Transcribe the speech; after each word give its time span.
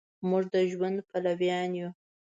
مونږ 0.29 0.45
د 0.53 0.55
ژوند 0.71 0.97
پلویان 1.09 1.69
یو 1.79 1.89